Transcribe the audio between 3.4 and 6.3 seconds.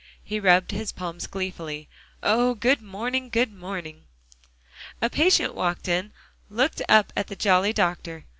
morning!" A patient walking in,